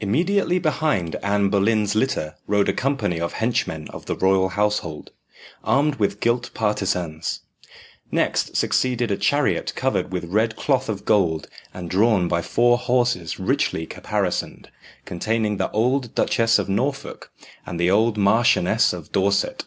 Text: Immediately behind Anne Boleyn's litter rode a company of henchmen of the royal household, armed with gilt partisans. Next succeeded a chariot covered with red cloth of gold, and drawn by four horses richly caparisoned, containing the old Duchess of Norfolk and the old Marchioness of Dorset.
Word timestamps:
Immediately 0.00 0.58
behind 0.58 1.14
Anne 1.22 1.48
Boleyn's 1.48 1.94
litter 1.94 2.34
rode 2.48 2.68
a 2.68 2.72
company 2.72 3.20
of 3.20 3.34
henchmen 3.34 3.86
of 3.90 4.06
the 4.06 4.16
royal 4.16 4.48
household, 4.48 5.12
armed 5.62 5.94
with 5.94 6.18
gilt 6.18 6.50
partisans. 6.54 7.42
Next 8.10 8.56
succeeded 8.56 9.12
a 9.12 9.16
chariot 9.16 9.72
covered 9.76 10.10
with 10.10 10.24
red 10.24 10.56
cloth 10.56 10.88
of 10.88 11.04
gold, 11.04 11.46
and 11.72 11.88
drawn 11.88 12.26
by 12.26 12.42
four 12.42 12.76
horses 12.76 13.38
richly 13.38 13.86
caparisoned, 13.86 14.70
containing 15.04 15.56
the 15.58 15.70
old 15.70 16.16
Duchess 16.16 16.58
of 16.58 16.68
Norfolk 16.68 17.30
and 17.64 17.78
the 17.78 17.92
old 17.92 18.16
Marchioness 18.18 18.92
of 18.92 19.12
Dorset. 19.12 19.66